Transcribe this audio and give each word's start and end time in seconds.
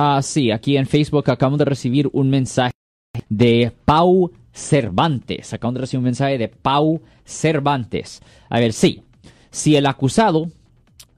Ah, 0.00 0.22
sí, 0.22 0.52
aquí 0.52 0.76
en 0.76 0.86
Facebook 0.86 1.28
acabamos 1.28 1.58
de 1.58 1.64
recibir 1.64 2.08
un 2.12 2.30
mensaje 2.30 2.70
de 3.28 3.72
Pau 3.84 4.30
Cervantes. 4.52 5.52
Acabamos 5.52 5.74
de 5.74 5.80
recibir 5.80 5.98
un 5.98 6.04
mensaje 6.04 6.38
de 6.38 6.46
Pau 6.46 7.02
Cervantes. 7.24 8.22
A 8.48 8.60
ver, 8.60 8.72
sí, 8.72 9.02
si 9.50 9.74
el 9.74 9.86
acusado, 9.86 10.52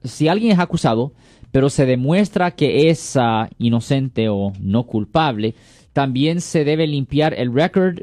si 0.03 0.29
alguien 0.29 0.53
es 0.53 0.57
acusado, 0.57 1.13
pero 1.51 1.69
se 1.69 1.85
demuestra 1.85 2.55
que 2.55 2.89
es 2.89 3.15
ah, 3.17 3.49
inocente 3.59 4.29
o 4.29 4.51
no 4.59 4.87
culpable, 4.87 5.53
también 5.93 6.41
se 6.41 6.63
debe 6.63 6.87
limpiar 6.87 7.35
el 7.35 7.53
record 7.53 7.99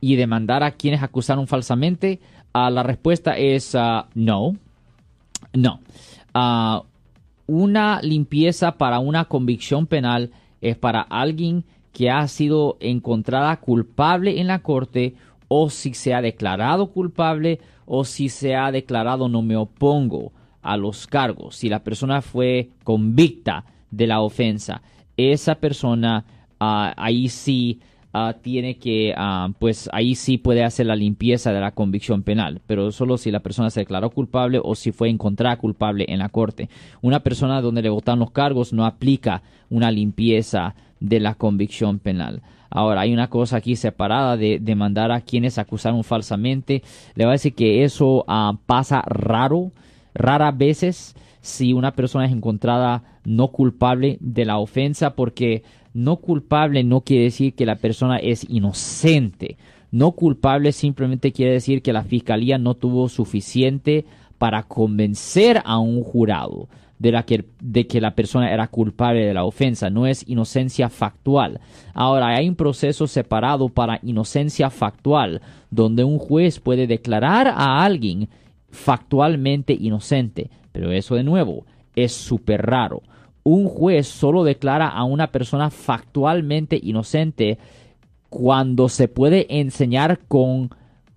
y 0.00 0.16
demandar 0.16 0.64
a 0.64 0.72
quienes 0.72 1.04
acusaron 1.04 1.46
falsamente. 1.46 2.18
Ah, 2.52 2.70
la 2.70 2.82
respuesta 2.82 3.38
es 3.38 3.76
ah, 3.76 4.08
no. 4.16 4.56
No. 5.52 5.78
Una 7.48 8.00
limpieza 8.02 8.76
para 8.76 9.00
una 9.00 9.24
convicción 9.24 9.86
penal 9.86 10.30
es 10.60 10.76
para 10.76 11.00
alguien 11.00 11.64
que 11.92 12.10
ha 12.10 12.28
sido 12.28 12.76
encontrada 12.78 13.56
culpable 13.56 14.38
en 14.38 14.46
la 14.46 14.60
corte 14.60 15.14
o 15.48 15.70
si 15.70 15.94
se 15.94 16.14
ha 16.14 16.20
declarado 16.20 16.92
culpable 16.92 17.58
o 17.86 18.04
si 18.04 18.28
se 18.28 18.54
ha 18.54 18.70
declarado 18.70 19.28
no 19.30 19.40
me 19.40 19.56
opongo 19.56 20.32
a 20.62 20.76
los 20.76 21.06
cargos. 21.06 21.56
Si 21.56 21.70
la 21.70 21.82
persona 21.82 22.20
fue 22.20 22.68
convicta 22.84 23.64
de 23.90 24.06
la 24.06 24.20
ofensa, 24.20 24.82
esa 25.16 25.54
persona 25.54 26.26
ah, 26.60 26.92
ahí 26.98 27.30
sí 27.30 27.80
ah, 28.12 28.34
tiene 28.40 28.78
que, 28.78 29.14
ah, 29.16 29.50
pues 29.58 29.88
ahí 29.92 30.14
sí 30.14 30.38
puede 30.38 30.64
hacer 30.64 30.86
la 30.86 30.96
limpieza 30.96 31.52
de 31.52 31.60
la 31.60 31.72
convicción 31.72 32.22
penal, 32.22 32.60
pero 32.66 32.90
solo 32.92 33.18
si 33.18 33.30
la 33.30 33.40
persona 33.40 33.70
se 33.70 33.80
declaró 33.80 34.10
culpable 34.10 34.60
o 34.62 34.74
si 34.74 34.92
fue 34.92 35.08
encontrada 35.08 35.56
culpable 35.56 36.06
en 36.08 36.18
la 36.18 36.28
corte. 36.28 36.68
Una 37.02 37.20
persona 37.20 37.60
donde 37.60 37.82
le 37.82 37.90
votan 37.90 38.18
los 38.18 38.30
cargos 38.30 38.72
no 38.72 38.86
aplica 38.86 39.42
una 39.70 39.90
limpieza 39.90 40.74
de 41.00 41.20
la 41.20 41.34
convicción 41.34 41.98
penal. 41.98 42.42
Ahora, 42.70 43.02
hay 43.02 43.12
una 43.12 43.28
cosa 43.28 43.56
aquí 43.56 43.76
separada 43.76 44.36
de 44.36 44.58
demandar 44.60 45.10
a 45.10 45.22
quienes 45.22 45.58
acusaron 45.58 46.04
falsamente. 46.04 46.82
Le 47.14 47.24
voy 47.24 47.30
a 47.30 47.32
decir 47.32 47.54
que 47.54 47.84
eso 47.84 48.24
ah, 48.28 48.58
pasa 48.66 49.02
raro, 49.06 49.72
raras 50.14 50.56
veces 50.56 51.14
si 51.40 51.72
una 51.72 51.92
persona 51.92 52.26
es 52.26 52.32
encontrada 52.32 53.04
no 53.24 53.48
culpable 53.48 54.18
de 54.20 54.44
la 54.44 54.58
ofensa, 54.58 55.14
porque 55.14 55.62
no 55.94 56.16
culpable 56.16 56.84
no 56.84 57.00
quiere 57.00 57.24
decir 57.24 57.54
que 57.54 57.66
la 57.66 57.76
persona 57.76 58.18
es 58.18 58.48
inocente. 58.48 59.56
No 59.90 60.12
culpable 60.12 60.72
simplemente 60.72 61.32
quiere 61.32 61.52
decir 61.52 61.82
que 61.82 61.92
la 61.92 62.04
fiscalía 62.04 62.58
no 62.58 62.74
tuvo 62.74 63.08
suficiente 63.08 64.04
para 64.36 64.62
convencer 64.64 65.62
a 65.64 65.78
un 65.78 66.02
jurado 66.02 66.68
de, 66.98 67.22
que, 67.24 67.44
de 67.60 67.86
que 67.86 68.00
la 68.00 68.14
persona 68.14 68.52
era 68.52 68.68
culpable 68.68 69.24
de 69.24 69.34
la 69.34 69.44
ofensa. 69.44 69.90
No 69.90 70.06
es 70.06 70.28
inocencia 70.28 70.88
factual. 70.88 71.60
Ahora, 71.94 72.28
hay 72.36 72.48
un 72.48 72.56
proceso 72.56 73.06
separado 73.06 73.68
para 73.68 74.00
inocencia 74.02 74.70
factual, 74.70 75.40
donde 75.70 76.04
un 76.04 76.18
juez 76.18 76.60
puede 76.60 76.86
declarar 76.86 77.48
a 77.48 77.82
alguien 77.84 78.28
factualmente 78.70 79.72
inocente. 79.72 80.50
Pero 80.72 80.92
eso 80.92 81.14
de 81.14 81.24
nuevo 81.24 81.64
es 81.96 82.12
súper 82.12 82.66
raro. 82.66 83.02
Un 83.48 83.66
juez 83.66 84.06
solo 84.06 84.44
declara 84.44 84.88
a 84.88 85.04
una 85.04 85.28
persona 85.28 85.70
factualmente 85.70 86.78
inocente 86.82 87.56
cuando 88.28 88.90
se 88.90 89.08
puede 89.08 89.46
enseñar 89.58 90.20
con 90.28 90.68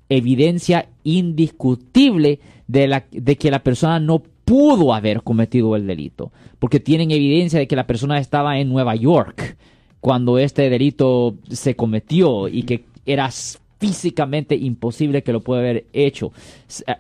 evidencia 0.07 0.87
indiscutible 1.03 2.39
de, 2.67 2.87
la, 2.87 3.03
de 3.11 3.35
que 3.35 3.51
la 3.51 3.63
persona 3.63 3.99
no 3.99 4.23
pudo 4.45 4.93
haber 4.93 5.23
cometido 5.23 5.75
el 5.75 5.85
delito, 5.85 6.31
porque 6.57 6.79
tienen 6.79 7.11
evidencia 7.11 7.59
de 7.59 7.67
que 7.67 7.75
la 7.75 7.85
persona 7.85 8.17
estaba 8.17 8.59
en 8.59 8.69
Nueva 8.69 8.95
York 8.95 9.57
cuando 9.99 10.37
este 10.39 10.69
delito 10.69 11.35
se 11.49 11.75
cometió 11.75 12.47
y 12.47 12.63
que 12.63 12.85
era 13.05 13.29
físicamente 13.77 14.55
imposible 14.55 15.21
que 15.21 15.33
lo 15.33 15.41
pueda 15.41 15.59
haber 15.59 15.85
hecho. 15.91 16.31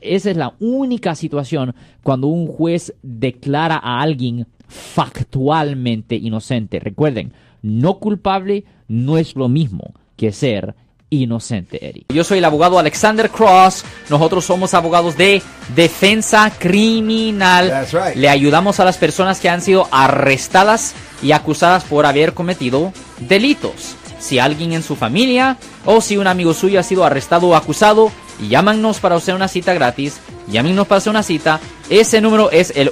Esa 0.01 0.29
es 0.29 0.35
la 0.35 0.55
única 0.59 1.15
situación 1.15 1.73
cuando 2.03 2.27
un 2.27 2.47
juez 2.47 2.93
declara 3.01 3.77
a 3.77 4.01
alguien 4.01 4.45
factualmente 4.71 6.15
inocente. 6.15 6.79
Recuerden, 6.79 7.33
no 7.61 7.99
culpable 7.99 8.65
no 8.87 9.17
es 9.17 9.35
lo 9.35 9.49
mismo 9.49 9.93
que 10.15 10.31
ser 10.31 10.75
inocente, 11.09 11.85
Eric. 11.87 12.05
Yo 12.13 12.23
soy 12.23 12.37
el 12.39 12.45
abogado 12.45 12.79
Alexander 12.79 13.29
Cross. 13.29 13.83
Nosotros 14.09 14.45
somos 14.45 14.73
abogados 14.73 15.17
de 15.17 15.41
defensa 15.75 16.51
criminal. 16.57 17.67
That's 17.67 17.93
right. 17.93 18.15
Le 18.15 18.29
ayudamos 18.29 18.79
a 18.79 18.85
las 18.85 18.97
personas 18.97 19.39
que 19.39 19.49
han 19.49 19.61
sido 19.61 19.87
arrestadas 19.91 20.95
y 21.21 21.33
acusadas 21.33 21.83
por 21.83 22.05
haber 22.05 22.33
cometido 22.33 22.93
delitos. 23.19 23.95
Si 24.19 24.39
alguien 24.39 24.71
en 24.71 24.83
su 24.83 24.95
familia 24.95 25.57
o 25.85 25.99
si 25.99 26.15
un 26.15 26.27
amigo 26.27 26.53
suyo 26.53 26.79
ha 26.79 26.83
sido 26.83 27.03
arrestado 27.03 27.49
o 27.49 27.55
acusado, 27.55 28.11
llámanos 28.47 28.99
para 28.99 29.15
hacer 29.15 29.35
una 29.35 29.47
cita 29.47 29.73
gratis. 29.73 30.21
Llámenos 30.47 30.87
para 30.87 30.97
hacer 30.99 31.11
una 31.11 31.23
cita. 31.23 31.59
Ese 31.89 32.21
número 32.21 32.51
es 32.51 32.71
el 32.75 32.91